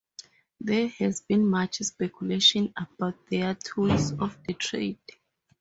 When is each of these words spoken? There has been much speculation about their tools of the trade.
There 0.59 0.87
has 0.87 1.21
been 1.21 1.47
much 1.47 1.75
speculation 1.77 2.73
about 2.75 3.23
their 3.29 3.53
tools 3.53 4.13
of 4.13 4.35
the 4.47 4.55
trade. 4.55 4.97